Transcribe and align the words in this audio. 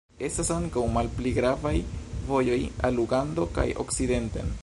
Estas 0.27 0.47
ankaŭ 0.53 0.85
malpli 0.95 1.33
gravaj 1.35 1.75
vojoj 2.31 2.57
al 2.91 2.99
Ugando 3.05 3.49
kaj 3.59 3.69
okcidenten. 3.85 4.53